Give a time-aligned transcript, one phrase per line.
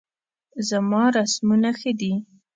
[0.69, 2.13] زما رسمونه ښه دي